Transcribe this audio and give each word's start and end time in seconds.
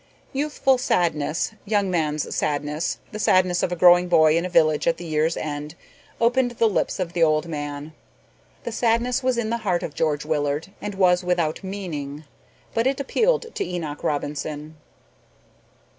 Youthful 0.33 0.79
sadness, 0.79 1.51
young 1.63 1.91
man's 1.91 2.35
sadness, 2.35 2.97
the 3.11 3.19
sadness 3.19 3.61
of 3.61 3.71
a 3.71 3.75
growing 3.75 4.07
boy 4.07 4.35
in 4.35 4.45
a 4.45 4.49
village 4.49 4.87
at 4.87 4.97
the 4.97 5.05
year's 5.05 5.37
end, 5.37 5.75
opened 6.19 6.49
the 6.53 6.67
lips 6.67 6.99
of 6.99 7.13
the 7.13 7.21
old 7.21 7.47
man. 7.47 7.93
The 8.63 8.71
sadness 8.71 9.21
was 9.21 9.37
in 9.37 9.51
the 9.51 9.57
heart 9.59 9.83
of 9.83 9.93
George 9.93 10.25
Willard 10.25 10.71
and 10.81 10.95
was 10.95 11.23
without 11.23 11.63
meaning, 11.63 12.23
but 12.73 12.87
it 12.87 12.99
appealed 12.99 13.53
to 13.53 13.63
Enoch 13.63 14.03
Robinson. 14.03 14.75